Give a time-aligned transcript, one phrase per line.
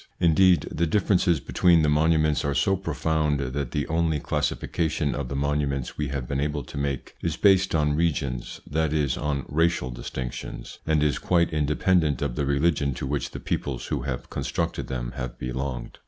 [0.19, 5.35] Indeed, the differences between the monuments are so profound, that the only classification of the
[5.35, 9.45] monu ments we have been able to make is based on regions, that is on
[9.47, 14.27] racial distinctions, and is quite independent of the religion to which the peoples who have
[14.31, 15.99] con structed them have belonged.